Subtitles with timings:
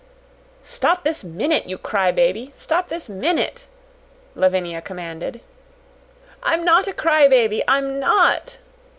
[0.63, 2.51] "Stop this minute, you cry baby!
[2.55, 3.67] Stop this minute!"
[4.33, 5.41] Lavinia commanded.
[6.41, 7.61] "I'm not a cry baby...
[7.67, 8.57] I'm not!"